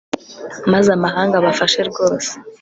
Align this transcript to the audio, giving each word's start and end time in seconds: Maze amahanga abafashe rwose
Maze 0.71 0.89
amahanga 0.97 1.35
abafashe 1.37 1.79
rwose 1.89 2.31